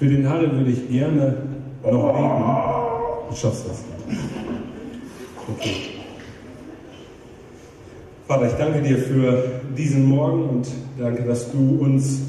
[0.00, 1.36] Für den Harry würde ich gerne
[1.84, 3.28] noch beten.
[3.28, 3.84] Du schaffst das.
[5.46, 5.76] Okay.
[8.26, 10.68] Vater, ich danke dir für diesen Morgen und
[10.98, 12.20] danke, dass du uns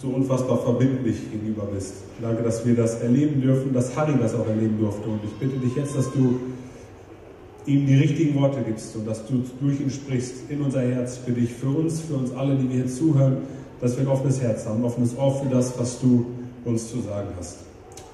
[0.00, 1.94] so unfassbar verbindlich gegenüber bist.
[2.20, 5.08] Danke, dass wir das erleben dürfen, dass Harry das auch erleben durfte.
[5.08, 6.38] Und ich bitte dich jetzt, dass du
[7.66, 11.32] ihm die richtigen Worte gibst und dass du durch ihn sprichst in unser Herz für
[11.32, 13.38] dich, für uns, für uns alle, die wir hier zuhören,
[13.80, 16.26] dass wir ein offenes Herz haben, ein offenes Ohr für das, was du
[16.64, 17.58] uns zu sagen hast.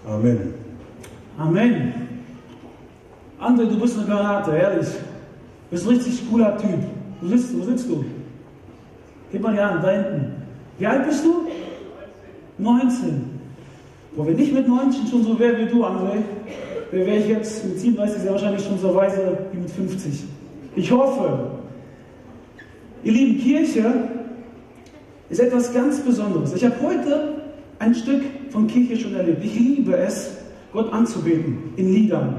[0.07, 0.55] Amen.
[1.37, 1.93] Amen.
[3.41, 4.89] André, du bist eine Granate, ehrlich.
[4.89, 6.81] Du bist ein richtig cooler Typ.
[7.21, 7.61] Wo sitzt du?
[7.61, 8.05] Wo sitzt du?
[9.31, 10.33] Gib mal die Hand, da hinten.
[10.79, 11.47] Wie alt bist du?
[12.59, 13.39] 19.
[14.17, 16.23] Boah, wenn ich mit 19 schon so wäre wie du, André,
[16.91, 20.25] dann wäre ich jetzt mit 37 sehr wahrscheinlich schon so weise wie mit 50.
[20.75, 21.51] Ich hoffe.
[23.05, 24.09] Ihr lieben, Kirche
[25.29, 26.55] ist etwas ganz Besonderes.
[26.55, 27.38] Ich habe heute
[27.79, 29.45] ein Stück von Kirche schon erlebt.
[29.45, 30.31] Ich liebe es,
[30.73, 32.35] Gott anzubeten in Liedern.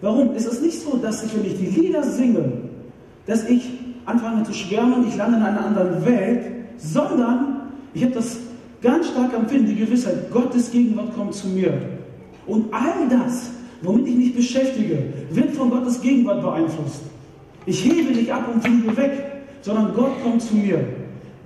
[0.00, 0.34] Warum?
[0.34, 2.52] Ist es nicht so, dass ich, wenn ich die Lieder singe,
[3.26, 3.68] dass ich
[4.04, 6.46] anfange zu schwärmen, ich lande in einer anderen Welt,
[6.78, 8.38] sondern ich habe das
[8.82, 11.72] ganz stark empfinden, die Gewissheit, Gottes Gegenwart kommt zu mir.
[12.46, 13.50] Und all das,
[13.82, 14.98] womit ich mich beschäftige,
[15.30, 17.02] wird von Gottes Gegenwart beeinflusst.
[17.66, 19.24] Ich hebe nicht ab und fliege weg,
[19.60, 20.80] sondern Gott kommt zu mir.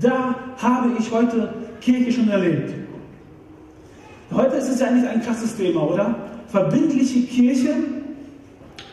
[0.00, 2.81] Da habe ich heute Kirche schon erlebt.
[4.34, 6.14] Heute ist es ja eigentlich ein krasses Thema, oder?
[6.48, 7.74] Verbindliche Kirche,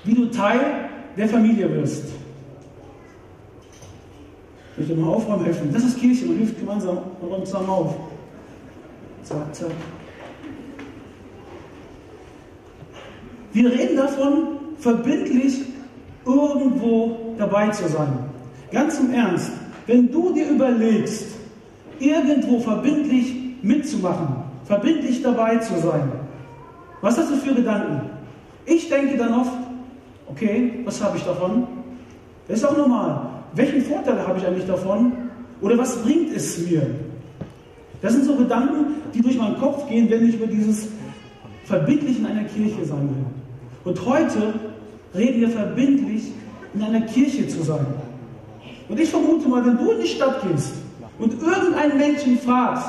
[0.04, 0.59] wie du Teil
[1.16, 2.06] der Familie wirst.
[4.73, 5.70] Ich möchte mal aufräumen helfen.
[5.73, 7.95] Das ist Kirche, man hilft gemeinsam und räumt zusammen auf.
[9.23, 9.72] Zack, zack.
[13.52, 15.62] Wir reden davon, verbindlich
[16.26, 18.14] irgendwo dabei zu sein.
[18.72, 19.52] Ganz im Ernst,
[19.88, 21.28] wenn du dir überlegst,
[22.00, 26.12] irgendwo verbindlich mitzumachen, verbindlich dabei zu sein,
[27.02, 28.02] was hast du für Gedanken?
[28.67, 29.52] Ich denke dann oft,
[30.28, 31.67] okay, was habe ich davon?
[32.48, 33.30] Das ist auch normal.
[33.55, 35.11] Welchen Vorteil habe ich eigentlich davon?
[35.60, 36.83] Oder was bringt es mir?
[37.99, 40.88] Das sind so Gedanken, die durch meinen Kopf gehen, wenn ich über dieses
[41.65, 43.92] verbindlich in einer Kirche sein will.
[43.92, 44.54] Und heute
[45.15, 46.32] reden wir verbindlich,
[46.76, 47.88] in einer Kirche zu sein.
[48.88, 50.73] Und ich vermute mal, wenn du in die Stadt gehst
[51.17, 52.88] und irgendeinen Menschen fragst,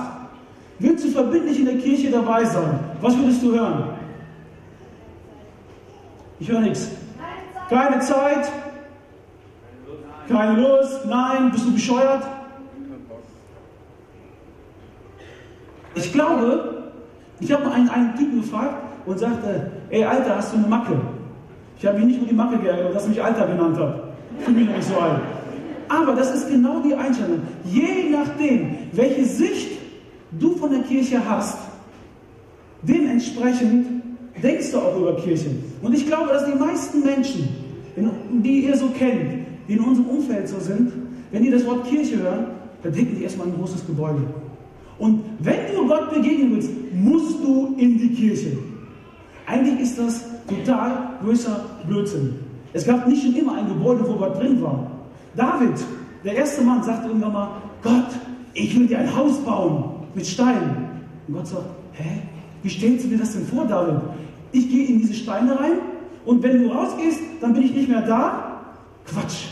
[0.80, 2.80] willst du verbindlich in der Kirche dabei sein?
[3.00, 3.84] Was würdest du hören?
[6.40, 6.90] Ich höre nichts.
[7.68, 8.50] Keine Zeit.
[10.28, 11.06] Keine Lust.
[11.06, 11.52] Nein.
[11.52, 12.24] Bist du bescheuert?
[15.94, 16.92] Ich glaube,
[17.40, 18.74] ich habe einen, einen Typen gefragt
[19.06, 20.96] und sagte, ey Alter, hast du eine Macke?
[21.78, 24.02] Ich habe mich nicht über die Macke geärgert, dass er mich Alter genannt hat.
[24.38, 25.20] Ich fühle mich noch nicht so alt.
[25.88, 27.40] Aber das ist genau die Einstellung.
[27.64, 29.79] Je nachdem, welche Sicht
[30.38, 31.58] du von der Kirche hast,
[32.82, 33.86] dementsprechend
[34.42, 35.50] denkst du auch über Kirche.
[35.82, 37.48] Und ich glaube, dass die meisten Menschen,
[38.42, 40.92] die ihr so kennt, die in unserem Umfeld so sind,
[41.30, 42.46] wenn die das Wort Kirche hören,
[42.82, 44.22] dann denken die erstmal an ein großes Gebäude.
[44.98, 48.58] Und wenn du Gott begegnen willst, musst du in die Kirche.
[49.46, 52.34] Eigentlich ist das total größer Blödsinn.
[52.72, 54.90] Es gab nicht schon immer ein Gebäude, wo Gott drin war.
[55.36, 55.74] David,
[56.24, 57.48] der erste Mann, sagte irgendwann mal,
[57.82, 58.08] Gott,
[58.54, 61.00] ich will dir ein Haus bauen mit Steinen.
[61.26, 62.22] Und Gott sagt, hä?
[62.62, 64.00] Wie stellst du dir das denn vor, David?
[64.52, 65.78] Ich gehe in diese Steine rein
[66.24, 68.62] und wenn du rausgehst, dann bin ich nicht mehr da?
[69.06, 69.46] Quatsch.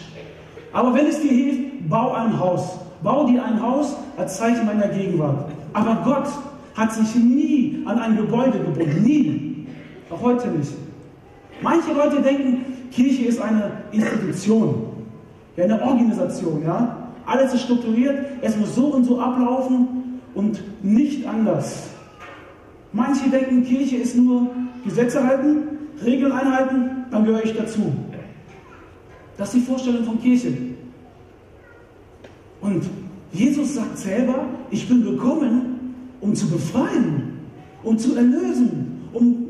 [0.73, 2.79] Aber wenn es dir hilft, bau ein Haus.
[3.03, 5.51] Bau dir ein Haus als Zeichen meiner Gegenwart.
[5.73, 6.29] Aber Gott
[6.75, 9.03] hat sich nie an ein Gebäude gebunden.
[9.03, 9.67] Nie.
[10.11, 10.73] Auch heute nicht.
[11.63, 14.87] Manche Leute denken, Kirche ist eine Institution,
[15.57, 16.63] ja, eine Organisation.
[16.65, 17.09] Ja?
[17.27, 19.98] Alles ist strukturiert, es muss so und so ablaufen
[20.35, 21.89] und nicht anders.
[22.93, 24.51] Manche denken, Kirche ist nur
[24.85, 27.93] Gesetze halten, Regeln einhalten, dann gehöre ich dazu.
[29.37, 30.53] Das ist die Vorstellung von Kirche.
[32.61, 32.83] Und
[33.33, 37.39] Jesus sagt selber, ich bin gekommen, um zu befreien,
[37.83, 39.49] um zu erlösen, um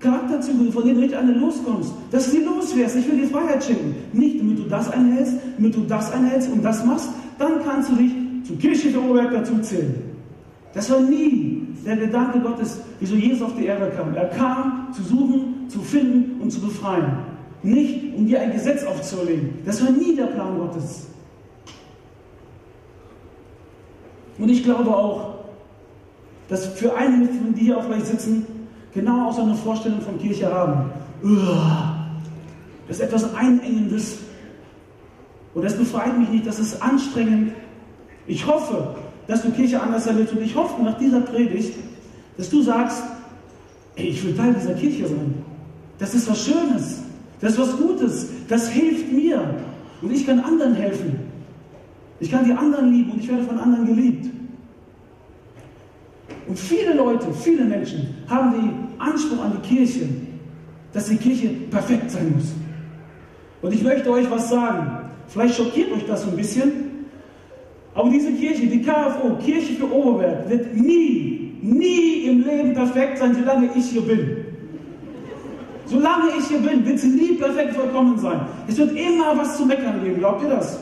[0.00, 2.96] Charakterzüge, von denen richtig eine loskommst, dass du sie loswärst.
[2.96, 3.94] Ich will dir Freiheit schenken.
[4.12, 7.08] Nicht, damit du das einhältst, damit du das einhältst und das machst,
[7.38, 8.12] dann kannst du dich
[8.46, 10.15] zur Kirche der Oberberg dazuzählen.
[10.76, 14.14] Das war nie der Gedanke Gottes, wieso Jesus auf die Erde kam.
[14.14, 17.16] Er kam, zu suchen, zu finden und zu befreien.
[17.62, 19.54] Nicht, um dir ein Gesetz aufzuerlegen.
[19.64, 21.06] Das war nie der Plan Gottes.
[24.36, 25.36] Und ich glaube auch,
[26.50, 28.44] dass für einige von dir hier auch vielleicht sitzen,
[28.92, 30.90] genau auch so eine Vorstellung von Kirche haben.
[32.86, 34.18] Das ist etwas Einengendes.
[35.54, 37.54] Und das befreit mich nicht, das ist anstrengend.
[38.26, 38.94] Ich hoffe,
[39.26, 40.34] dass du Kirche anders erlebst.
[40.34, 41.74] Und ich hoffe nach dieser Predigt,
[42.36, 43.02] dass du sagst,
[43.96, 45.34] ey, ich will Teil dieser Kirche sein.
[45.98, 47.02] Das ist was Schönes,
[47.40, 49.42] das ist was Gutes, das hilft mir
[50.02, 51.18] und ich kann anderen helfen.
[52.20, 54.30] Ich kann die anderen lieben und ich werde von anderen geliebt.
[56.46, 60.08] Und viele Leute, viele Menschen haben den Anspruch an die Kirche,
[60.92, 62.52] dass die Kirche perfekt sein muss.
[63.62, 65.10] Und ich möchte euch was sagen.
[65.28, 66.85] Vielleicht schockiert euch das ein bisschen.
[67.96, 73.34] Aber diese Kirche, die KFO, Kirche für Oberberg, wird nie, nie im Leben perfekt sein,
[73.34, 74.44] solange ich hier bin.
[75.86, 78.40] Solange ich hier bin, wird sie nie perfekt vollkommen sein.
[78.68, 80.18] Es wird immer was zu meckern geben.
[80.18, 80.78] Glaubt ihr das?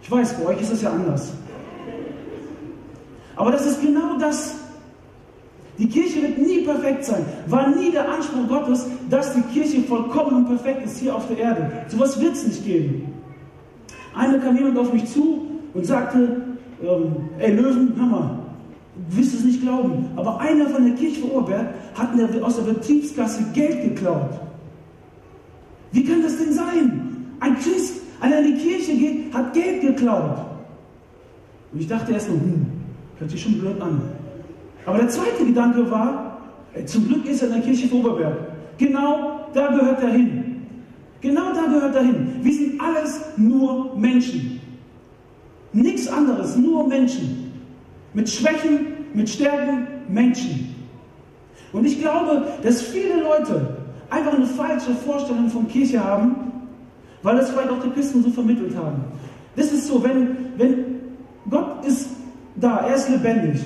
[0.00, 1.32] Ich weiß, bei euch ist es ja anders.
[3.34, 4.54] Aber das ist genau das.
[5.76, 7.24] Die Kirche wird nie perfekt sein.
[7.46, 11.38] War nie der Anspruch Gottes, dass die Kirche vollkommen und perfekt ist hier auf der
[11.38, 11.72] Erde.
[11.88, 13.12] So etwas wird es nicht geben.
[14.14, 15.47] Einmal kam jemand auf mich zu
[15.78, 16.42] und sagte,
[16.82, 18.40] ähm, ey Löwen, Hammer,
[18.96, 22.08] du wirst es nicht glauben, aber einer von der Kirche Oberberg hat
[22.42, 24.40] aus der Betriebskasse Geld geklaut.
[25.92, 27.26] Wie kann das denn sein?
[27.38, 30.38] Ein Christ, einer in die Kirche geht, hat Geld geklaut.
[31.72, 32.66] Und ich dachte erst mal, hm,
[33.20, 34.02] hört sich schon blöd an.
[34.84, 36.38] Aber der zweite Gedanke war,
[36.74, 38.36] ey, zum Glück ist er in der Kirche Oberberg.
[38.78, 40.56] Genau da gehört er hin.
[41.20, 42.40] Genau da gehört er hin.
[42.42, 44.58] Wir sind alles nur Menschen.
[46.08, 47.52] Nichts anderes, nur Menschen.
[48.14, 50.74] Mit Schwächen, mit Stärken, Menschen.
[51.72, 53.76] Und ich glaube, dass viele Leute
[54.08, 56.36] einfach eine falsche Vorstellung von Kirche haben,
[57.22, 59.04] weil das vielleicht auch die Christen so vermittelt haben.
[59.54, 60.84] Das ist so, wenn, wenn
[61.50, 62.08] Gott ist
[62.56, 63.60] da, er ist lebendig.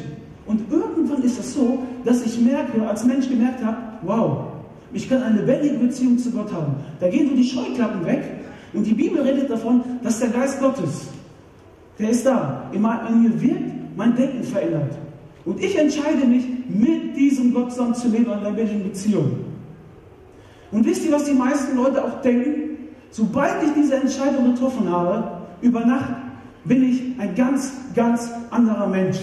[0.47, 4.39] Und irgendwann ist es so, dass ich merke, als Mensch gemerkt habe, wow,
[4.93, 6.75] ich kann eine lebendige Beziehung zu Gott haben.
[6.99, 8.25] Da gehen so die Scheuklappen weg
[8.73, 11.07] und die Bibel redet davon, dass der Geist Gottes,
[11.99, 14.97] der ist da, in mir wirkt, mein Denken verändert.
[15.45, 19.45] Und ich entscheide mich, mit diesem Gott zusammen zu leben, eine lebendige Beziehung.
[20.71, 22.89] Und wisst ihr, was die meisten Leute auch denken?
[23.11, 26.15] Sobald ich diese Entscheidung getroffen habe, über Nacht
[26.65, 29.19] bin ich ein ganz, ganz anderer Mensch.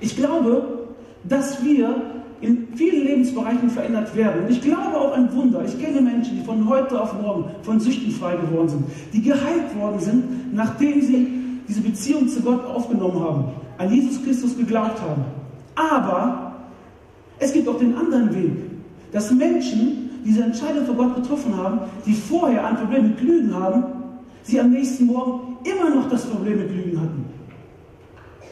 [0.00, 0.86] Ich glaube,
[1.24, 4.44] dass wir in vielen Lebensbereichen verändert werden.
[4.44, 5.64] Und ich glaube auch ein Wunder.
[5.64, 9.74] Ich kenne Menschen, die von heute auf morgen von Süchten frei geworden sind, die geheilt
[9.78, 11.28] worden sind, nachdem sie
[11.68, 13.44] diese Beziehung zu Gott aufgenommen haben,
[13.78, 15.24] an Jesus Christus geglaubt haben.
[15.74, 16.54] Aber
[17.38, 18.52] es gibt auch den anderen Weg,
[19.12, 23.84] dass Menschen diese Entscheidung für Gott getroffen haben, die vorher ein Problem mit Lügen haben,
[24.42, 27.24] sie am nächsten Morgen immer noch das Problem mit Lügen hatten.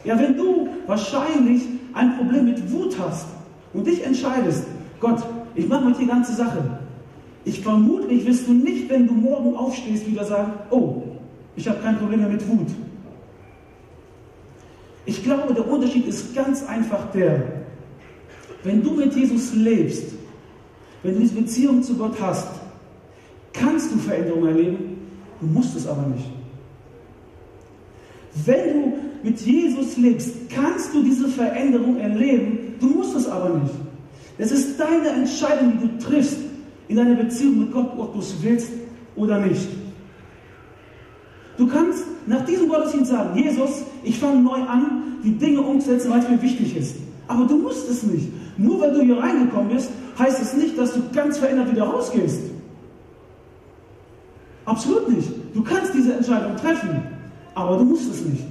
[0.03, 3.27] Ja, wenn du wahrscheinlich ein Problem mit Wut hast,
[3.75, 4.65] und dich entscheidest,
[4.99, 5.21] Gott,
[5.53, 6.79] ich mache mit die ganze Sache.
[7.43, 11.03] Ich vermutlich wirst du nicht, wenn du morgen aufstehst, wieder sagen, oh,
[11.55, 12.67] ich habe kein Problem mehr mit Wut.
[15.05, 17.43] Ich glaube, der Unterschied ist ganz einfach der,
[18.63, 20.13] wenn du mit Jesus lebst,
[21.03, 22.47] wenn du diese Beziehung zu Gott hast,
[23.53, 24.77] kannst du Veränderungen erleben,
[25.39, 26.25] du musst es aber nicht.
[28.43, 28.93] Wenn du
[29.23, 33.73] mit Jesus lebst, kannst du diese Veränderung erleben, Du musst es aber nicht.
[34.37, 36.37] Es ist deine Entscheidung, die du triffst
[36.87, 38.69] in deiner Beziehung mit Gott, ob du es willst
[39.15, 39.67] oder nicht.
[41.57, 46.19] Du kannst nach diesem Gottesdienst sagen, Jesus, ich fange neu an, die Dinge umzusetzen, weil
[46.19, 46.97] es mir wichtig ist.
[47.27, 48.27] Aber du musst es nicht.
[48.57, 52.41] Nur weil du hier reingekommen bist, heißt es nicht, dass du ganz verändert wieder rausgehst.
[54.65, 55.29] Absolut nicht.
[55.53, 57.01] Du kannst diese Entscheidung treffen,
[57.55, 58.43] aber du musst es nicht.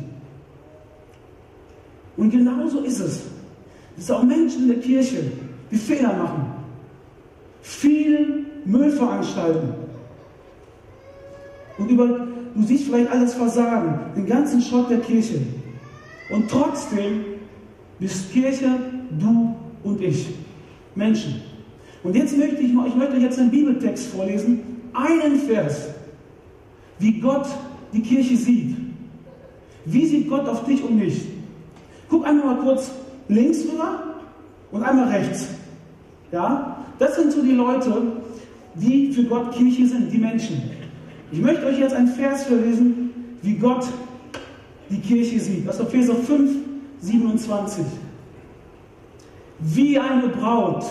[2.17, 3.23] Und genauso ist es.
[3.97, 5.23] Es sind auch Menschen in der Kirche,
[5.71, 6.47] die Fehler machen,
[7.63, 9.69] viel Müll veranstalten.
[11.79, 15.41] Und über, du siehst vielleicht alles Versagen, den ganzen Schrott der Kirche.
[16.31, 17.25] Und trotzdem
[17.99, 18.67] bist Kirche
[19.19, 20.29] du und ich,
[20.95, 21.43] Menschen.
[22.03, 24.61] Und jetzt möchte ich ich möchte jetzt einen Bibeltext vorlesen,
[24.93, 25.89] einen Vers,
[26.99, 27.47] wie Gott
[27.93, 28.84] die Kirche sieht.
[29.85, 31.27] Wie sieht Gott auf dich und mich?
[32.09, 32.91] Guck einmal mal kurz
[33.29, 34.03] links rüber
[34.71, 35.49] und einmal rechts.
[36.33, 37.93] Ja, das sind so die Leute,
[38.75, 40.63] die für Gott Kirche sind, die Menschen.
[41.31, 43.11] Ich möchte euch jetzt einen Vers verlesen,
[43.43, 43.87] wie Gott
[44.91, 45.67] die Kirche sieht.
[45.67, 46.51] Das ist Epheser 5,
[47.01, 47.85] 27.
[49.61, 50.85] Wie eine Braut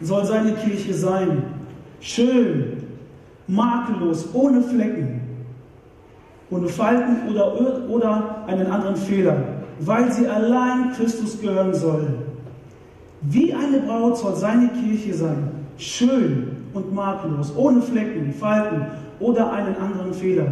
[0.00, 1.42] soll seine Kirche sein.
[2.00, 2.84] Schön,
[3.46, 5.17] makellos, ohne Flecken,
[6.50, 9.36] ohne Falten oder, oder einen anderen Fehler
[9.80, 12.08] weil sie allein Christus gehören soll.
[13.22, 18.86] Wie eine Braut soll seine Kirche sein, schön und makellos, ohne Flecken, Falten
[19.20, 20.46] oder einen anderen Fehler,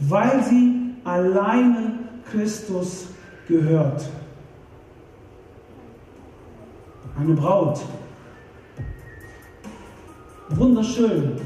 [0.00, 0.74] weil sie
[1.04, 1.98] alleine
[2.30, 3.08] Christus
[3.48, 4.04] gehört.
[7.16, 7.80] eine Braut.
[10.50, 11.36] Wunderschön.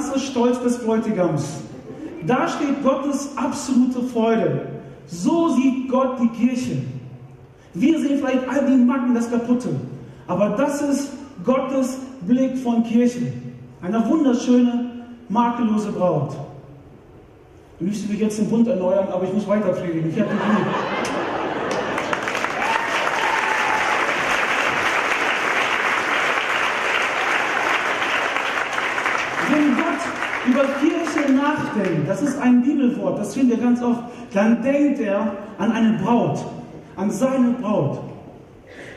[0.00, 1.60] Ganze Stolz des Bräutigams.
[2.26, 4.62] Da steht Gottes absolute Freude.
[5.06, 6.82] So sieht Gott die Kirche.
[7.74, 9.68] Wir sehen vielleicht all die Macken, das Kaputte.
[10.26, 11.12] Aber das ist
[11.44, 13.32] Gottes Blick von Kirche.
[13.82, 14.90] Eine wunderschöne,
[15.28, 16.34] makellose Braut.
[17.78, 20.10] Du müsstest mich jetzt den Bund erneuern, aber ich muss weiter predigen.
[20.10, 20.90] Ich habe die
[30.50, 35.32] über Kirche nachdenkt, das ist ein Bibelwort, das finden wir ganz oft, dann denkt er
[35.58, 36.44] an eine Braut,
[36.96, 38.00] an seine Braut.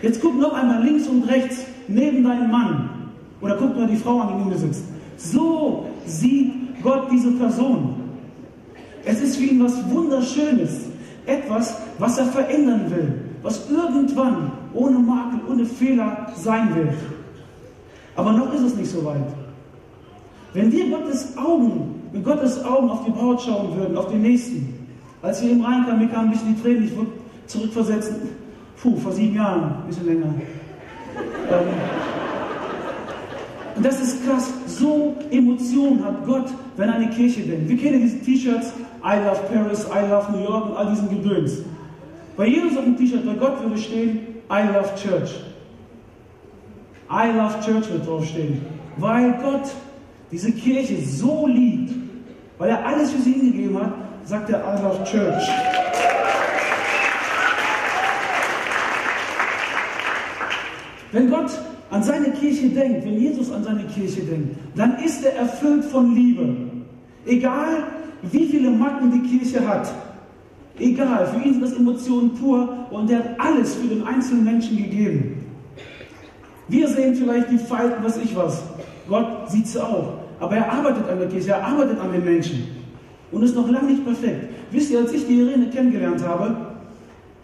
[0.02, 2.90] Jetzt guck noch einmal links und rechts neben deinem Mann
[3.42, 4.86] oder guck mal die Frau an, die neben dir sitzt.
[5.18, 7.96] So sieht Gott diese Person.
[9.06, 10.86] Es ist für ihn was Wunderschönes,
[11.26, 16.94] etwas, was er verändern will, was irgendwann ohne Makel, ohne Fehler sein wird.
[18.16, 19.24] Aber noch ist es nicht so weit.
[20.54, 24.88] Wenn wir Gottes Augen, mit Gottes Augen auf die Braut schauen würden, auf den Nächsten,
[25.22, 27.10] als wir eben reinkamen, mir kamen ein bisschen die Tränen, ich wurde
[27.48, 28.14] zurückversetzt,
[28.82, 30.28] puh, vor sieben Jahren, ein bisschen länger.
[31.50, 31.68] Ähm,
[33.76, 36.46] und das ist krass, so Emotionen hat Gott,
[36.78, 37.68] wenn eine Kirche denkt.
[37.68, 41.64] Wir kennen diese T-Shirts, I love Paris, I love New York und all diesen Gedöns.
[42.38, 44.20] Bei Jesus auf dem T-Shirt, bei Gott würde stehen,
[44.52, 45.34] I love Church.
[47.10, 48.62] I love Church wird draufstehen.
[48.98, 49.72] Weil Gott
[50.32, 52.03] diese Kirche so liebt,
[52.64, 53.92] weil er alles für sie hingegeben hat,
[54.24, 55.50] sagt er I love Church.
[61.12, 61.52] Wenn Gott
[61.92, 66.16] an seine Kirche denkt, wenn Jesus an seine Kirche denkt, dann ist er erfüllt von
[66.16, 66.56] Liebe.
[67.26, 67.84] Egal,
[68.32, 69.94] wie viele Macken die Kirche hat.
[70.80, 74.78] Egal, für ihn sind das Emotionen pur und er hat alles für den einzelnen Menschen
[74.78, 75.44] gegeben.
[76.70, 78.64] Wir sehen vielleicht die Falten, was ich was.
[79.10, 80.23] Gott sieht sie auch.
[80.44, 82.68] Aber er arbeitet an der Kirche, er arbeitet an den Menschen.
[83.32, 84.50] Und ist noch lange nicht perfekt.
[84.72, 86.54] Wisst ihr, als ich die Irene kennengelernt habe,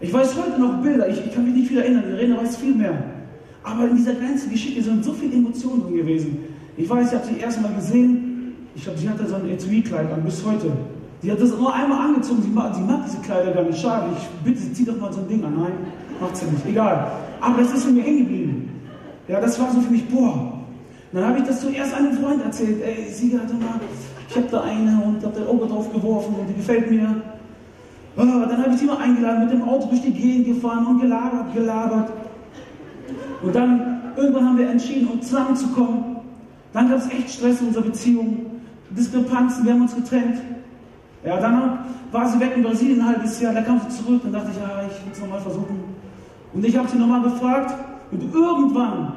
[0.01, 2.75] ich weiß heute noch Bilder, ich, ich kann mich nicht viel erinnern, Irene weiß viel
[2.75, 3.01] mehr.
[3.63, 6.39] Aber in dieser ganzen Geschichte sind so viele Emotionen drin gewesen.
[6.75, 10.11] Ich weiß, ich habe sie erst mal gesehen, ich glaube, sie hatte so ein Etui-Kleid
[10.11, 10.69] an, bis heute.
[11.21, 13.79] Sie hat das nur einmal angezogen, sie mag, sie mag diese Kleider gar nicht.
[13.79, 15.53] Schade, ich bitte sie, zieht doch mal so ein Ding an.
[15.57, 15.71] Nein,
[16.19, 17.11] macht sie nicht, egal.
[17.39, 18.69] Aber das ist in mir hängen geblieben.
[19.29, 20.58] Ja, das war so für mich, boah,
[21.11, 22.81] dann habe ich das zuerst einem Freund erzählt.
[22.83, 23.79] Ey, Sieger, mal,
[24.29, 27.21] ich habe da eine und habe da Auge drauf geworfen und die gefällt mir.
[28.15, 31.53] Dann habe ich sie mal eingeladen, mit dem Auto durch die Gegend gefahren und gelabert,
[31.53, 32.11] gelabert.
[33.41, 36.17] Und dann, irgendwann haben wir entschieden, um zusammenzukommen.
[36.73, 38.45] Dann gab es echt Stress in unserer Beziehung,
[38.91, 40.37] Diskrepanzen, wir haben uns getrennt.
[41.25, 41.79] Ja, dann
[42.11, 44.57] war sie weg in Brasilien ein halbes Jahr, da kam sie zurück, dann dachte ich,
[44.57, 45.79] ja, ich will es nochmal versuchen.
[46.53, 47.73] Und ich habe sie nochmal gefragt
[48.11, 49.13] und irgendwann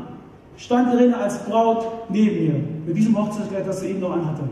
[0.56, 2.54] stand Irene als Braut neben mir,
[2.86, 4.42] mit diesem Hochzeitskleid, das sie eben noch anhatte.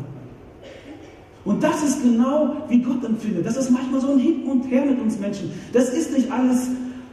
[1.45, 3.47] Und das ist genau, wie Gott empfindet.
[3.47, 5.50] Das ist manchmal so ein Hin und Her mit uns Menschen.
[5.73, 6.69] Das ist nicht alles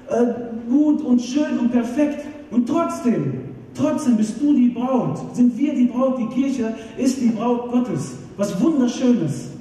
[0.09, 0.25] äh,
[0.69, 2.25] gut und schön und perfekt.
[2.51, 3.41] Und trotzdem,
[3.73, 5.35] trotzdem bist du die Braut.
[5.35, 6.19] Sind wir die Braut?
[6.19, 8.15] Die Kirche ist die Braut Gottes.
[8.35, 9.51] Was Wunderschönes.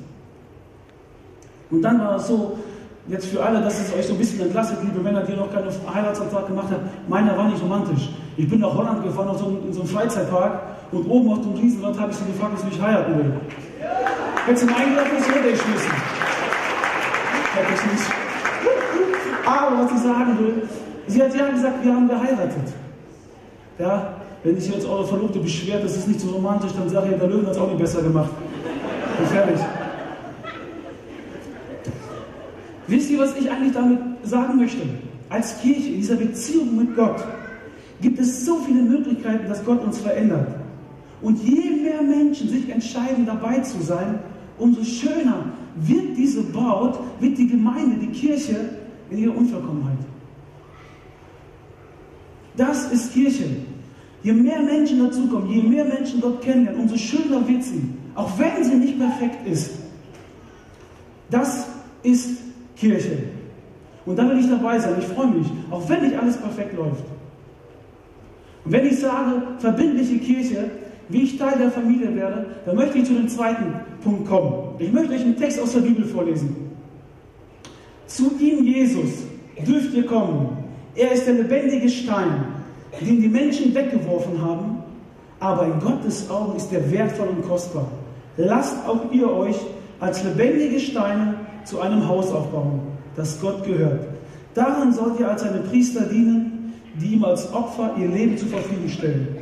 [1.71, 2.59] Und dann war es so,
[3.09, 5.69] jetzt für alle, dass es euch so ein bisschen entlastet, liebe Männer, die noch keine
[5.95, 6.89] Heiratsantrag gemacht haben.
[7.09, 8.11] Meiner war nicht romantisch.
[8.37, 10.61] Ich bin nach Holland gefahren, auf so, in so einem Freizeitpark
[10.93, 13.33] und oben auf dem Riesenrad habe ich sie gefragt, ob sie mich heiraten will.
[14.47, 15.91] Hätte sie eingeladen, ist runtergeschmissen.
[17.55, 18.11] Hätte ich nicht.
[19.47, 20.63] Aber was ich sagen will,
[21.07, 22.73] sie hat ja gesagt, wir haben geheiratet.
[23.79, 27.19] Ja, wenn sich jetzt eure Verlobte beschwert, das ist nicht so romantisch, dann sage ich,
[27.19, 28.31] der Löwen hat es auch nicht besser gemacht.
[29.19, 29.61] Gefährlich.
[32.89, 34.83] Wisst ihr, was ich eigentlich damit sagen möchte?
[35.29, 37.25] Als Kirche, in dieser Beziehung mit Gott,
[38.01, 40.49] gibt es so viele Möglichkeiten, dass Gott uns verändert.
[41.23, 44.21] Und je mehr Menschen sich entscheiden, dabei zu sein,
[44.59, 48.57] umso schöner wird diese Braut, wird die Gemeinde, die Kirche
[49.11, 49.99] in ihrer Unvollkommenheit.
[52.57, 53.45] Das ist Kirche.
[54.23, 57.83] Je mehr Menschen dazukommen, je mehr Menschen dort kennenlernen, umso schöner wird sie.
[58.15, 59.73] Auch wenn sie nicht perfekt ist.
[61.31, 61.67] Das
[62.03, 62.46] ist
[62.77, 63.19] Kirche.
[64.05, 64.95] Und da will ich dabei sein.
[64.99, 67.05] Ich freue mich, auch wenn nicht alles perfekt läuft.
[68.65, 70.71] Und wenn ich sage, verbindliche Kirche,
[71.09, 74.75] wie ich Teil der Familie werde, dann möchte ich zu dem zweiten Punkt kommen.
[74.79, 76.55] Ich möchte euch einen Text aus der Bibel vorlesen.
[78.07, 79.25] Zu ihm, Jesus,
[79.67, 80.57] dürft ihr kommen.
[80.95, 82.45] Er ist der lebendige Stein,
[83.01, 84.83] den die Menschen weggeworfen haben,
[85.39, 87.89] aber in Gottes Augen ist er wertvoll und kostbar.
[88.37, 89.57] Lasst auch ihr euch
[90.01, 91.35] als lebendige Steine
[91.67, 92.81] zu einem Haus aufbauen,
[93.17, 94.07] das Gott gehört.
[94.55, 98.89] Daran sollt ihr als seine Priester dienen, die ihm als Opfer ihr Leben zur Verfügung
[98.89, 99.37] stellen.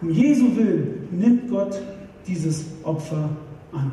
[0.00, 1.78] Um Jesu Willen nimmt Gott
[2.26, 3.28] dieses Opfer
[3.72, 3.92] an.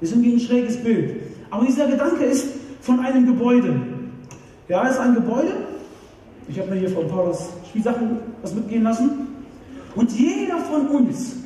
[0.00, 1.22] Das ist irgendwie ein schräges Bild.
[1.50, 2.48] Aber dieser Gedanke ist
[2.80, 3.80] von einem Gebäude.
[4.68, 5.52] Ja, es ist ein Gebäude.
[6.48, 9.28] Ich habe mir hier von Paulus Spielsachen was mitgehen lassen.
[9.94, 11.36] Und jeder von uns,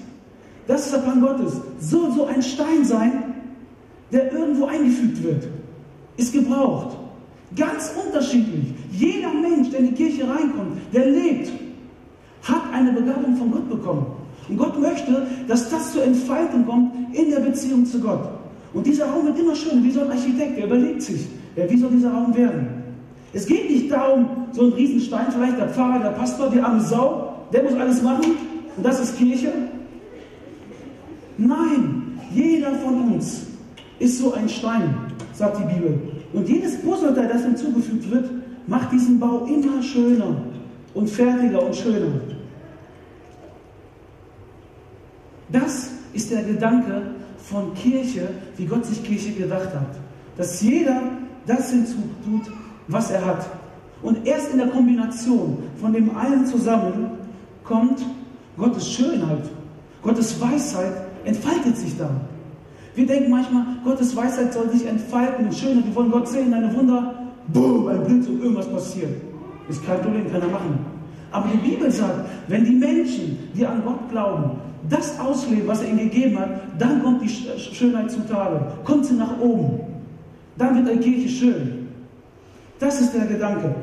[0.66, 3.33] das ist der Plan Gottes, soll so ein Stein sein,
[4.12, 5.48] der irgendwo eingefügt wird.
[6.16, 6.96] Ist gebraucht.
[7.56, 8.74] Ganz unterschiedlich.
[8.92, 11.52] Jeder Mensch, der in die Kirche reinkommt, der lebt,
[12.42, 14.06] hat eine Begabung von Gott bekommen.
[14.48, 18.28] Und Gott möchte, dass das zur Entfaltung kommt in der Beziehung zu Gott.
[18.72, 19.82] Und dieser Raum wird immer schöner.
[19.82, 22.68] Wie so ein Architekt, der überlegt sich, ja, wie soll dieser Raum werden?
[23.32, 27.34] Es geht nicht darum, so ein Riesenstein, vielleicht der Pfarrer, der Pastor, die arme Sau,
[27.52, 28.36] der muss alles machen
[28.76, 29.52] und das ist Kirche.
[31.36, 33.46] Nein, jeder von uns
[33.98, 34.94] ist so ein Stein,
[35.32, 35.98] sagt die Bibel.
[36.32, 38.30] Und jedes Puzzleteil, das hinzugefügt wird,
[38.66, 40.36] macht diesen Bau immer schöner
[40.94, 42.12] und fertiger und schöner.
[45.50, 47.02] Das ist der Gedanke
[47.38, 49.96] von Kirche, wie Gott sich Kirche gedacht hat.
[50.36, 51.02] Dass jeder
[51.46, 52.50] das hinzutut,
[52.88, 53.46] was er hat.
[54.02, 57.10] Und erst in der Kombination von dem allen zusammen
[57.62, 58.04] kommt
[58.56, 59.44] Gottes Schönheit,
[60.02, 60.92] Gottes Weisheit
[61.24, 62.20] entfaltet sich dann.
[62.94, 65.86] Wir denken manchmal, Gottes Weisheit soll sich entfalten und Schönheit.
[65.86, 67.14] Wir wollen Gott sehen, eine Wunder,
[67.48, 69.10] boom, ein Blitz und irgendwas passiert.
[69.68, 70.78] Ist kein Problem, kann er machen.
[71.32, 74.52] Aber die Bibel sagt, wenn die Menschen, die an Gott glauben,
[74.88, 79.40] das ausleben, was er ihnen gegeben hat, dann kommt die Schönheit zutage, kommt sie nach
[79.40, 79.80] oben.
[80.56, 81.88] Dann wird eine Kirche schön.
[82.78, 83.74] Das ist der Gedanke.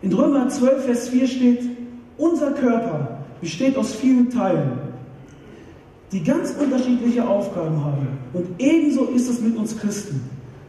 [0.00, 1.60] In Römer 12, Vers 4 steht,
[2.18, 4.72] unser Körper besteht aus vielen Teilen,
[6.12, 8.06] die ganz unterschiedliche Aufgaben haben.
[8.34, 10.20] Und ebenso ist es mit uns Christen.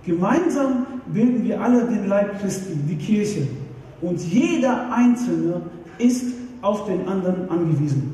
[0.05, 3.47] Gemeinsam bilden wir alle den Leib Christi, die Kirche.
[4.01, 5.61] Und jeder Einzelne
[5.97, 8.13] ist auf den anderen angewiesen.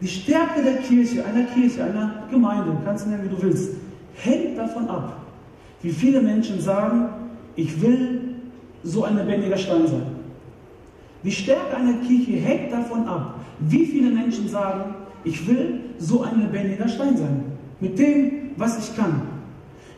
[0.00, 3.70] Die Stärke der Kirche, einer Kirche, einer Gemeinde, kannst du nennen, wie du willst,
[4.14, 5.16] hängt davon ab,
[5.80, 7.08] wie viele Menschen sagen,
[7.54, 8.34] ich will
[8.82, 10.06] so ein lebendiger Stein sein.
[11.22, 14.95] Die Stärke einer Kirche hängt davon ab, wie viele Menschen sagen,
[15.26, 17.44] ich will so ein lebendiger Stein sein.
[17.80, 19.22] Mit dem, was ich kann.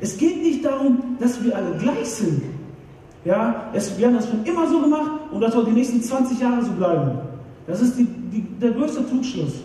[0.00, 2.42] Es geht nicht darum, dass wir alle gleich sind.
[3.24, 6.40] Ja, es, wir haben das schon immer so gemacht und das soll die nächsten 20
[6.40, 7.18] Jahre so bleiben.
[7.66, 9.60] Das ist die, die, der größte Trugschluss.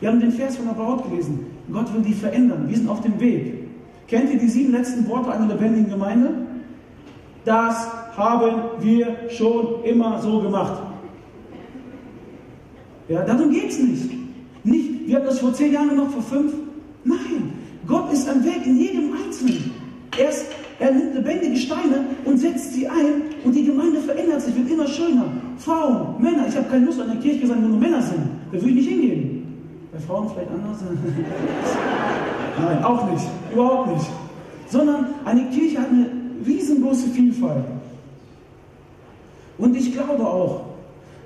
[0.00, 1.46] Wir haben den Vers von der Braut gelesen.
[1.72, 2.66] Gott will die verändern.
[2.68, 3.66] Wir sind auf dem Weg.
[4.06, 6.30] Kennt ihr die sieben letzten Worte einer lebendigen Gemeinde?
[7.44, 10.82] Das haben wir schon immer so gemacht.
[13.08, 14.13] Ja, darum geht es nicht.
[14.64, 16.52] Nicht, wir haben das vor zehn Jahren gemacht, vor fünf.
[17.04, 17.52] Nein,
[17.86, 19.70] Gott ist am Weg in jedem Einzelnen.
[20.18, 20.46] Erst
[20.78, 24.86] er nimmt lebendige Steine und setzt sie ein und die Gemeinde verändert sich, wird immer
[24.86, 25.26] schöner.
[25.58, 28.22] Frauen, Männer, ich habe keine Lust an der Kirche sein, wo nur Männer sind.
[28.50, 29.44] Da würde ich nicht hingehen.
[29.92, 30.78] Bei Frauen vielleicht anders?
[32.60, 33.24] Nein, auch nicht.
[33.52, 34.10] Überhaupt nicht.
[34.68, 36.06] Sondern eine Kirche hat eine
[36.44, 37.64] riesengroße Vielfalt.
[39.58, 40.62] Und ich glaube auch,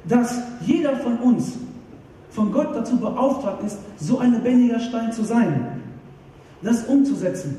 [0.07, 1.55] dass jeder von uns
[2.39, 5.83] von Gott dazu beauftragt ist, so ein lebendiger Stein zu sein,
[6.63, 7.57] das umzusetzen.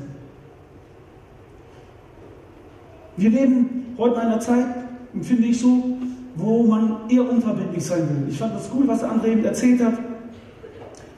[3.18, 4.64] Wir leben heute in einer Zeit,
[5.20, 5.98] finde ich so,
[6.36, 8.30] wo man eher unverbindlich sein will.
[8.30, 9.98] Ich fand das cool, was André eben erzählt hat.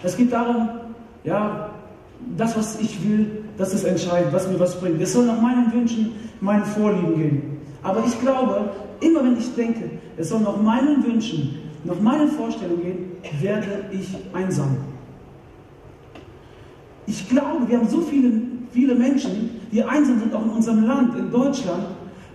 [0.02, 0.68] Es geht darum,
[1.22, 1.70] ja,
[2.36, 5.00] das, was ich will, das ist entscheidend, was mir was bringt.
[5.00, 7.42] Es soll nach meinen Wünschen, meinen Vorlieben gehen.
[7.84, 12.82] Aber ich glaube, immer wenn ich denke, es soll nach meinen Wünschen, nach meinen Vorstellungen
[13.22, 14.76] geht, werde ich einsam.
[17.06, 18.32] Ich glaube, wir haben so viele,
[18.70, 21.84] viele Menschen, die einsam sind, auch in unserem Land, in Deutschland,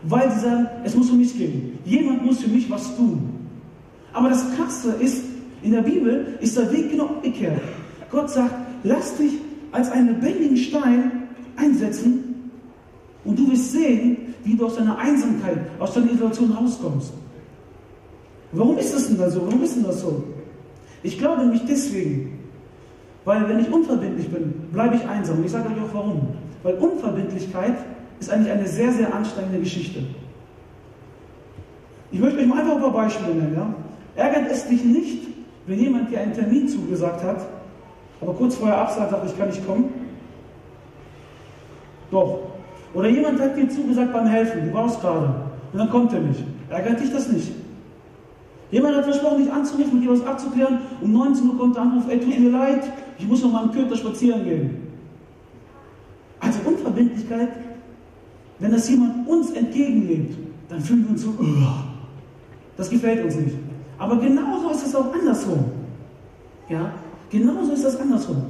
[0.03, 1.79] weil sie sagen, es muss um mich gehen.
[1.85, 3.29] Jemand muss für mich was tun.
[4.13, 5.23] Aber das Krasse ist,
[5.61, 7.61] in der Bibel ist der Weg genau umgekehrt.
[8.11, 9.33] Gott sagt, lass dich
[9.71, 11.23] als einen lebendigen Stein
[11.55, 12.51] einsetzen
[13.25, 17.11] und du wirst sehen, wie du aus deiner Einsamkeit, aus deiner Isolation rauskommst.
[18.51, 19.45] Warum ist das denn da so?
[19.45, 20.23] Warum ist denn das so?
[21.03, 22.39] Ich glaube nämlich deswegen,
[23.25, 25.37] weil wenn ich unverbindlich bin, bleibe ich einsam.
[25.39, 26.29] Und ich sage euch auch warum.
[26.63, 27.75] Weil Unverbindlichkeit
[28.19, 30.03] ist eigentlich eine sehr, sehr anstrengende Geschichte.
[32.11, 33.55] Ich möchte euch mal einfach ein paar Beispiele nennen.
[33.55, 33.73] Ja?
[34.15, 35.27] Ärgert es dich nicht,
[35.65, 37.45] wenn jemand dir einen Termin zugesagt hat,
[38.21, 39.93] aber kurz vorher absagt, sagt, ich kann nicht kommen?
[42.09, 42.39] Doch.
[42.93, 45.35] Oder jemand hat dir zugesagt beim Helfen, du brauchst gerade,
[45.73, 46.43] und dann kommt er nicht.
[46.69, 47.51] Ärgert dich das nicht?
[48.71, 50.79] Jemand hat versprochen, dich anzurufen und dir was abzuklären.
[51.01, 53.71] Um 19 Uhr kommt der Anruf, ey, tut mir leid, ich muss noch mal im
[53.71, 54.87] Köter spazieren gehen.
[56.39, 57.49] Also Unverbindlichkeit,
[58.59, 60.37] wenn das jemand uns entgegenlebt,
[60.69, 61.33] dann fühlen wir uns so,
[62.75, 63.55] das gefällt uns nicht.
[63.97, 65.65] Aber genauso ist es auch andersrum.
[66.69, 66.91] Ja,
[67.29, 68.43] genauso ist das andersrum.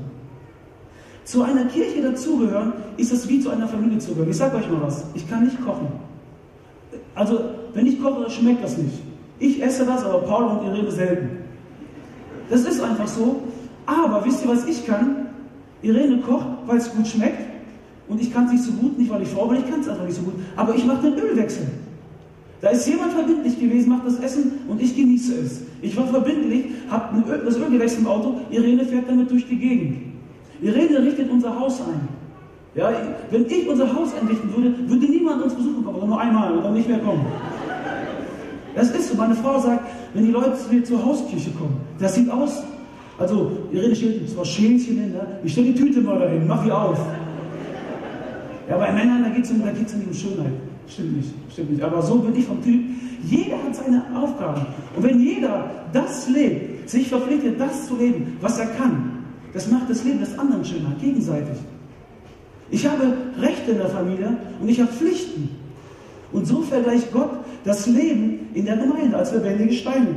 [1.24, 4.30] Zu einer Kirche dazugehören, ist es wie zu einer Familie zugehören.
[4.30, 5.88] Ich sage euch mal was, ich kann nicht kochen.
[7.16, 7.40] Also,
[7.74, 9.07] wenn ich koche, schmeckt das nicht.
[9.40, 11.30] Ich esse das, aber Paul und Irene selten.
[12.50, 13.44] Das ist einfach so.
[13.86, 15.28] Aber wisst ihr, was ich kann?
[15.82, 17.46] Irene kocht, weil es gut schmeckt.
[18.08, 19.90] Und ich kann es nicht so gut, nicht weil ich Frau bin, ich kann es
[19.90, 20.36] einfach nicht so gut.
[20.56, 21.68] Aber ich mache den Ölwechsel.
[22.62, 25.62] Da ist jemand verbindlich gewesen, macht das Essen und ich genieße es.
[25.82, 29.98] Ich war verbindlich, habe das Öl gewechselt im Auto, Irene fährt damit durch die Gegend.
[30.62, 32.08] Irene richtet unser Haus ein.
[32.74, 32.92] Ja,
[33.30, 36.74] wenn ich unser Haus einrichten würde, würde niemand uns besuchen kommen, oder nur einmal dann
[36.74, 37.26] nicht mehr kommen.
[38.78, 39.16] Das ist so.
[39.16, 42.64] Meine Frau sagt, wenn die Leute zu mir zur Hauskirche kommen, das sieht aus.
[43.18, 45.40] Also, Irene stellt zwar Schälchen hin, ne?
[45.44, 47.00] ich stelle die Tüte mal dahin, mach die auf.
[48.70, 50.54] Ja, bei Männern, da geht es um, um Schönheit.
[50.88, 51.82] Stimmt nicht, stimmt nicht.
[51.82, 52.82] Aber so bin ich vom Typ.
[53.24, 54.68] Jeder hat seine Aufgaben.
[54.96, 59.90] Und wenn jeder das lebt, sich verpflichtet, das zu leben, was er kann, das macht
[59.90, 61.58] das Leben des anderen schöner, gegenseitig.
[62.70, 65.50] Ich habe Rechte in der Familie und ich habe Pflichten.
[66.32, 67.32] Und so vergleicht Gott
[67.68, 70.08] das Leben in der Gemeinde als lebendige Steine.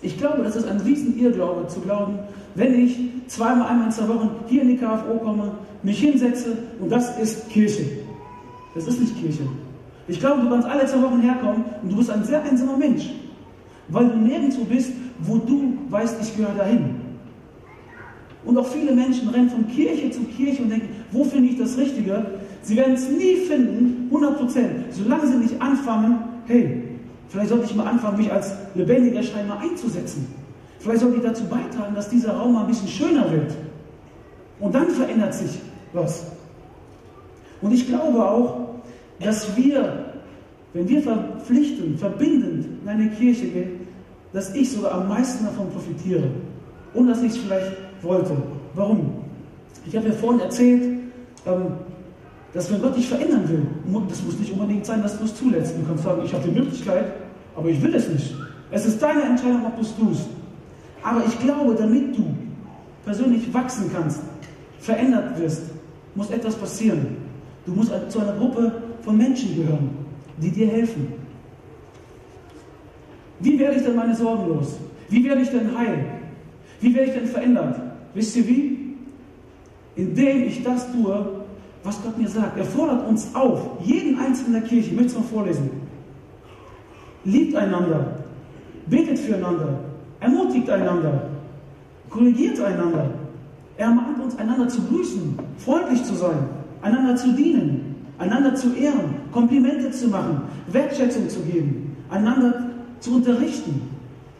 [0.00, 2.18] Ich glaube, das ist ein riesen Irrglaube zu glauben,
[2.54, 5.52] wenn ich zweimal, einmal in zwei Wochen hier in die KFO komme,
[5.82, 7.84] mich hinsetze und das ist Kirche.
[8.74, 9.42] Das ist nicht Kirche.
[10.08, 13.10] Ich glaube, du kannst alle zwei Wochen herkommen und du bist ein sehr einsamer Mensch,
[13.88, 17.02] weil du nirgendwo bist, wo du weißt, ich gehöre dahin.
[18.44, 21.76] Und auch viele Menschen rennen von Kirche zu Kirche und denken, wo finde ich das
[21.76, 22.24] Richtige?
[22.64, 26.82] Sie werden es nie finden, 100 Prozent, solange sie nicht anfangen, hey,
[27.28, 30.26] vielleicht sollte ich mal anfangen, mich als lebendiger Stein mal einzusetzen.
[30.78, 33.54] Vielleicht sollte ich dazu beitragen, dass dieser Raum mal ein bisschen schöner wird.
[34.60, 35.58] Und dann verändert sich
[35.92, 36.24] was.
[37.60, 38.68] Und ich glaube auch,
[39.20, 40.06] dass wir,
[40.72, 43.80] wenn wir verpflichtend, verbindend in eine Kirche gehen,
[44.32, 46.30] dass ich sogar am meisten davon profitiere.
[46.94, 48.36] Und dass ich es vielleicht wollte.
[48.74, 49.12] Warum?
[49.86, 50.82] Ich habe ja vorhin erzählt,
[51.46, 51.66] ähm,
[52.54, 53.66] dass wenn Gott dich verändern will,
[54.08, 55.74] das muss nicht unbedingt sein, dass du es zulässt.
[55.76, 57.12] Du kannst sagen, ich habe die Möglichkeit,
[57.56, 58.32] aber ich will es nicht.
[58.70, 60.28] Es ist deine Entscheidung, ob du es tust.
[61.02, 62.32] Aber ich glaube, damit du
[63.04, 64.20] persönlich wachsen kannst,
[64.78, 65.62] verändert wirst,
[66.14, 67.16] muss etwas passieren.
[67.66, 69.90] Du musst zu einer Gruppe von Menschen gehören,
[70.40, 71.12] die dir helfen.
[73.40, 74.76] Wie werde ich denn meine Sorgen los?
[75.08, 76.04] Wie werde ich denn heil?
[76.80, 77.80] Wie werde ich denn verändert?
[78.14, 78.78] Wisst ihr wie?
[79.96, 81.43] Indem ich das tue,
[81.84, 82.58] was Gott mir sagt.
[82.58, 85.70] Er fordert uns auf, jeden Einzelnen der Kirche, ich möchte es mal vorlesen.
[87.24, 88.18] Liebt einander,
[88.86, 89.78] betet füreinander,
[90.20, 91.28] ermutigt einander,
[92.08, 93.10] korrigiert einander.
[93.76, 96.48] Er mahnt uns, einander zu grüßen, freundlich zu sein,
[96.80, 102.70] einander zu dienen, einander zu ehren, Komplimente zu machen, Wertschätzung zu geben, einander
[103.00, 103.82] zu unterrichten,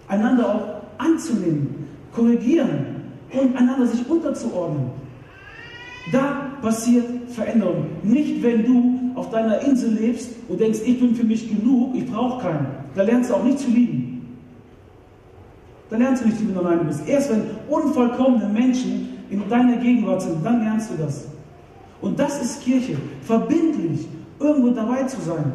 [0.09, 2.87] einander auch anzunehmen, korrigieren
[3.33, 4.91] und einander sich unterzuordnen.
[6.13, 7.87] Da passiert Veränderung.
[8.03, 12.11] Nicht, wenn du auf deiner Insel lebst und denkst, ich bin für mich genug, ich
[12.11, 12.67] brauche keinen.
[12.97, 14.39] Da lernst du auch nicht zu lieben.
[15.91, 17.07] Da lernst du nicht, wie du alleine bist.
[17.07, 21.27] Erst wenn unvollkommene Menschen in deiner Gegenwart sind, dann lernst du das.
[22.01, 24.09] Und das ist Kirche, verbindlich,
[24.41, 25.53] irgendwo dabei zu sein.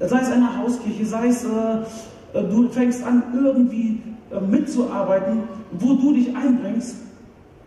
[0.00, 5.40] Sei es eine Hauskirche, sei es, äh, du fängst an, irgendwie äh, mitzuarbeiten,
[5.72, 6.96] wo du dich einbringst.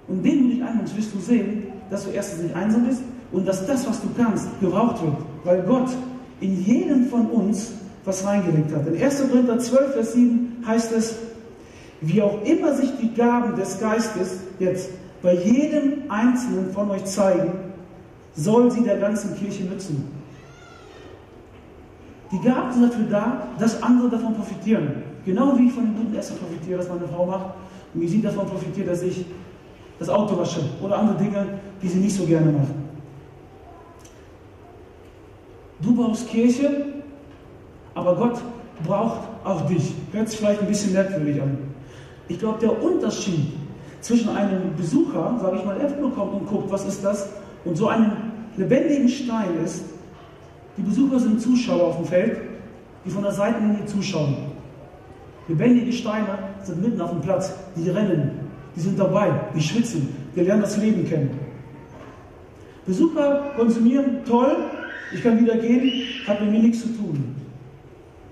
[0.08, 3.48] Und indem du dich einbringst, wirst du sehen, dass du erstens nicht einsam bist und
[3.48, 5.16] dass das, was du kannst, gebraucht wird.
[5.44, 5.90] Weil Gott
[6.40, 7.74] in jedem von uns
[8.06, 8.88] was reingelegt hat.
[8.88, 9.30] In 1.
[9.30, 11.16] Korinther 12, Vers 7 heißt es,
[12.02, 14.90] wie auch immer sich die Gaben des Geistes jetzt
[15.22, 17.52] bei jedem Einzelnen von euch zeigen,
[18.36, 20.12] soll sie der ganzen Kirche nützen.
[22.32, 25.04] Die Gaben sind dafür da, dass andere davon profitieren.
[25.26, 27.48] Genau wie ich von dem guten Essen profitiere, das meine Frau macht,
[27.94, 29.26] und wie sie davon profitiert, dass ich
[30.00, 31.46] das Auto wasche oder andere Dinge,
[31.82, 32.74] die sie nicht so gerne macht.
[35.82, 36.86] Du brauchst Kirche,
[37.94, 38.42] aber Gott
[38.84, 39.94] braucht auch dich.
[40.12, 41.58] Hört sich vielleicht ein bisschen merkwürdig an.
[42.28, 43.54] Ich glaube, der Unterschied
[44.02, 47.30] zwischen einem Besucher, sage ich mal, er kommt und guckt, was ist das,
[47.66, 48.12] und so einem
[48.56, 49.84] lebendigen Stein ist,
[50.78, 52.38] die Besucher sind Zuschauer auf dem Feld,
[53.06, 54.36] die von der Seitenlinie zuschauen.
[55.48, 58.32] Lebendige Steine sind mitten auf dem Platz, die rennen,
[58.76, 61.47] die sind dabei, die schwitzen, die lernen das Leben kennen.
[62.88, 64.56] Besucher konsumieren, toll,
[65.14, 65.92] ich kann wieder gehen,
[66.26, 67.36] hat mit mir nichts zu tun.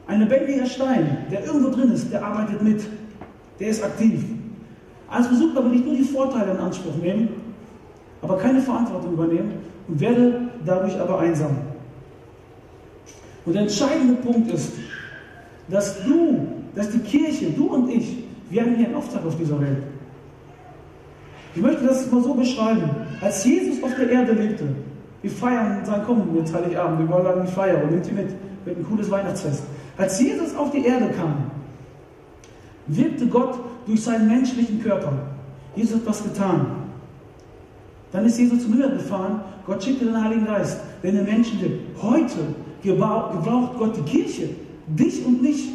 [0.08, 2.82] Ein lebendiger Stein, der irgendwo drin ist, der arbeitet mit,
[3.60, 4.24] der ist aktiv.
[5.10, 7.30] Als Besucher will ich nur die Vorteile in Anspruch nehmen,
[8.22, 9.54] aber keine Verantwortung übernehmen
[9.88, 11.58] und werde dadurch aber einsam.
[13.46, 14.74] Und der entscheidende Punkt ist,
[15.68, 19.60] dass du, dass die Kirche, du und ich, wir haben hier einen Auftrag auf dieser
[19.60, 19.84] Welt.
[21.56, 22.90] Ich möchte das mal so beschreiben.
[23.22, 24.66] Als Jesus auf der Erde lebte,
[25.22, 28.28] wir feiern sein Kommen jetzt Heiligabend, wir wollen die Feier und nimmt sie mit,
[28.66, 29.64] wird ein cooles Weihnachtsfest.
[29.98, 31.50] Als Jesus auf die Erde kam,
[32.88, 35.14] wirkte Gott durch seinen menschlichen Körper.
[35.76, 36.68] Jesus hat was getan.
[38.12, 41.60] Dann ist Jesus zum Himmel gefahren, Gott schickte den Heiligen Geist, der in den Menschen
[41.62, 42.04] lebt.
[42.04, 42.38] Heute
[42.84, 44.50] gebraucht Gott die Kirche,
[44.88, 45.70] dich und mich.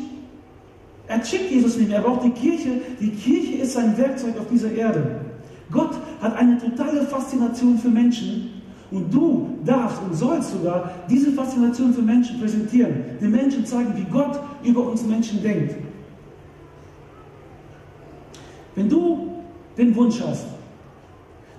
[1.08, 2.68] Er schickt Jesus nicht mehr, er braucht die Kirche.
[3.00, 5.29] Die Kirche ist sein Werkzeug auf dieser Erde.
[5.70, 8.62] Gott hat eine totale Faszination für Menschen.
[8.90, 14.10] Und du darfst und sollst sogar diese Faszination für Menschen präsentieren, den Menschen zeigen, wie
[14.10, 15.76] Gott über uns Menschen denkt.
[18.74, 19.28] Wenn du
[19.78, 20.46] den Wunsch hast,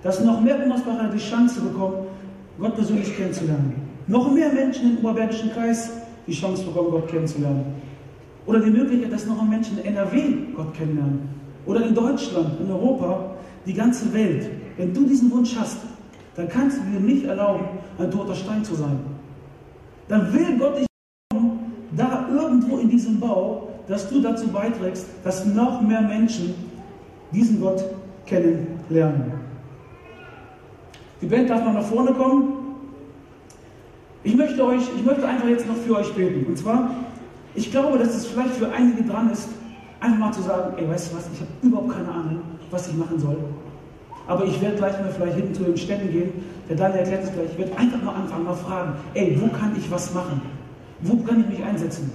[0.02, 2.06] dass noch mehr Unmaßbarer die Chance bekommen,
[2.58, 3.74] Gott persönlich kennenzulernen,
[4.06, 5.90] noch mehr Menschen im Oberbergischen Kreis
[6.26, 7.64] die Chance bekommen, Gott kennenzulernen,
[8.44, 10.22] oder die Möglichkeit, dass noch mehr Menschen in NRW
[10.54, 11.20] Gott kennenlernen,
[11.64, 13.31] oder in Deutschland, in Europa,
[13.66, 14.50] die ganze Welt.
[14.76, 15.78] Wenn du diesen Wunsch hast,
[16.34, 17.64] dann kannst du dir nicht erlauben,
[17.98, 18.98] ein toter Stein zu sein.
[20.08, 20.86] Dann will Gott dich
[21.96, 26.54] da irgendwo in diesem Bau, dass du dazu beiträgst, dass noch mehr Menschen
[27.32, 27.84] diesen Gott
[28.26, 29.32] kennenlernen.
[31.20, 32.54] Die Band darf mal nach vorne kommen.
[34.24, 36.46] Ich möchte euch, ich möchte einfach jetzt noch für euch beten.
[36.46, 36.90] Und zwar,
[37.54, 39.48] ich glaube, dass es vielleicht für einige dran ist,
[40.00, 42.94] einfach mal zu sagen, ey, weißt du was, ich habe überhaupt keine Ahnung, was ich
[42.94, 43.36] machen soll.
[44.26, 46.32] Aber ich werde gleich mal vielleicht hinten zu den Ständen gehen.
[46.68, 47.46] Der Daniel erklärt es gleich.
[47.52, 50.40] Ich werde einfach mal anfangen, mal fragen, ey, wo kann ich was machen?
[51.00, 52.10] Wo kann ich mich einsetzen?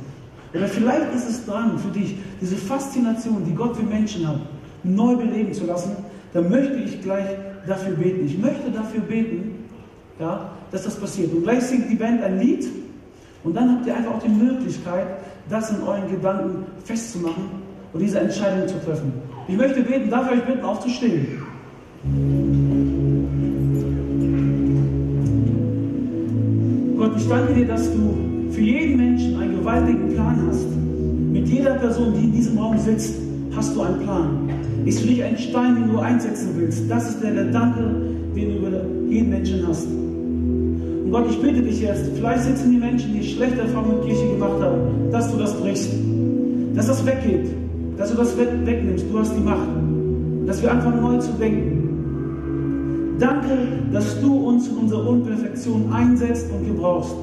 [0.53, 4.39] Oder vielleicht ist es dran für dich, diese Faszination, die Gott für Menschen hat,
[4.83, 5.91] neu beleben zu lassen.
[6.33, 7.25] Dann möchte ich gleich
[7.67, 8.25] dafür beten.
[8.25, 9.65] Ich möchte dafür beten,
[10.19, 11.33] ja, dass das passiert.
[11.33, 12.67] Und gleich singt die Band ein Lied
[13.43, 15.07] und dann habt ihr einfach auch die Möglichkeit,
[15.49, 17.49] das in euren Gedanken festzumachen
[17.93, 19.13] und diese Entscheidung zu treffen.
[19.49, 21.25] Ich möchte beten, darf ich euch bitten, aufzustehen.
[26.97, 30.67] Gott, ich danke dir, dass du für jeden Menschen einen gewaltigen Plan hast.
[31.31, 33.15] Mit jeder Person, die in diesem Raum sitzt,
[33.55, 34.49] hast du einen Plan.
[34.83, 36.89] Ist für dich ein Stein, den du einsetzen willst.
[36.89, 37.83] Das ist der Gedanke,
[38.35, 39.85] den du über jeden Menschen hast.
[39.85, 44.27] Und Gott, ich bitte dich jetzt, vielleicht sitzen die Menschen, die schlechte Erfahrungen mit Kirche
[44.29, 45.89] gemacht haben, dass du das brichst.
[46.75, 47.47] Dass das weggeht.
[47.97, 49.05] Dass du das wegnimmst.
[49.11, 49.67] Du hast die Macht.
[50.45, 51.77] Dass wir anfangen neu zu denken.
[53.19, 53.49] Danke,
[53.91, 57.15] dass du uns in unserer Unperfektion einsetzt und gebrauchst.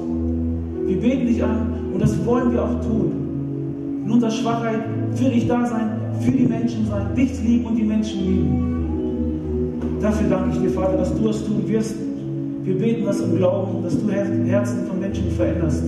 [0.85, 4.03] Wir beten dich an und das wollen wir auch tun.
[4.05, 4.81] In unserer Schwachheit
[5.15, 8.75] für dich da sein, für die Menschen sein, dich lieben und die Menschen lieben.
[10.01, 11.95] Dafür danke ich dir, Vater, dass du es tun wirst.
[12.63, 15.83] Wir beten das im Glauben, dass du Herzen von Menschen veränderst.